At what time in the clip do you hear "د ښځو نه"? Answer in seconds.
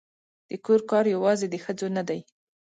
1.49-2.03